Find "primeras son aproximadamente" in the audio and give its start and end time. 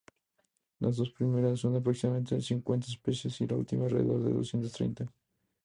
1.11-2.41